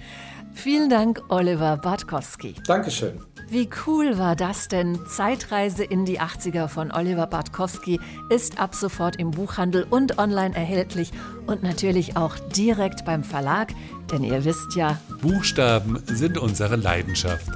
Vielen 0.54 0.88
Dank, 0.88 1.20
Oliver 1.28 1.76
Bartkowski. 1.76 2.54
Dankeschön. 2.66 3.20
Wie 3.50 3.68
cool 3.86 4.16
war 4.16 4.34
das 4.34 4.68
denn? 4.68 4.98
Zeitreise 5.06 5.84
in 5.84 6.06
die 6.06 6.20
80er 6.20 6.68
von 6.68 6.90
Oliver 6.90 7.26
Bartkowski 7.26 8.00
ist 8.30 8.58
ab 8.58 8.74
sofort 8.74 9.16
im 9.16 9.30
Buchhandel 9.30 9.86
und 9.88 10.18
online 10.18 10.56
erhältlich 10.56 11.10
und 11.46 11.62
natürlich 11.62 12.16
auch 12.16 12.38
direkt 12.56 13.04
beim 13.04 13.24
Verlag, 13.24 13.74
denn 14.10 14.24
ihr 14.24 14.46
wisst 14.46 14.74
ja, 14.74 14.98
Buchstaben 15.20 16.02
sind 16.06 16.38
unsere 16.38 16.76
Leidenschaft. 16.76 17.50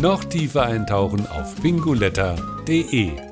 Noch 0.00 0.22
tiefer 0.22 0.62
eintauchen 0.62 1.26
auf 1.26 1.56
bingoletta.de 1.56 3.27